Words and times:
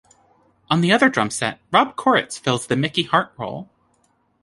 On 0.67 0.81
the 0.81 0.91
other 0.91 1.09
drum 1.09 1.29
set, 1.29 1.59
Rob 1.71 1.95
Koritz, 1.95 2.39
fills 2.39 2.65
the 2.65 2.75
Mickey 2.75 3.03
Hart 3.03 3.33
role. 3.37 3.69